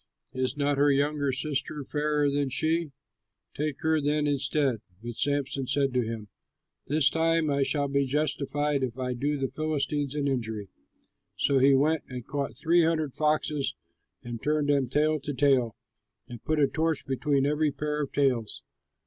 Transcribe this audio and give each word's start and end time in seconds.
Is 0.33 0.57
not 0.57 0.79
her 0.79 0.89
younger 0.89 1.31
sister 1.31 1.83
fairer 1.85 2.27
than 2.31 2.49
she? 2.49 2.89
Take 3.53 3.81
her 3.81 4.01
then, 4.01 4.25
instead." 4.25 4.81
But 5.03 5.11
Samson 5.15 5.67
said 5.67 5.93
to 5.93 6.01
him, 6.01 6.27
"This 6.87 7.07
time 7.07 7.51
I 7.51 7.61
shall 7.61 7.87
be 7.87 8.07
justified 8.07 8.81
if 8.81 8.97
I 8.97 9.13
do 9.13 9.37
the 9.37 9.51
Philistines 9.51 10.15
an 10.15 10.27
injury." 10.27 10.69
So 11.35 11.59
he 11.59 11.75
went 11.75 12.01
and 12.07 12.25
caught 12.25 12.57
three 12.57 12.83
hundred 12.83 13.13
foxes, 13.13 13.75
turned 14.41 14.69
them 14.69 14.89
tail 14.89 15.19
to 15.19 15.35
tail, 15.35 15.75
and 16.27 16.43
put 16.43 16.59
a 16.59 16.65
torch 16.65 17.05
between 17.05 17.45
every 17.45 17.71
pair 17.71 18.01
of 18.01 18.11
tails. 18.11 18.63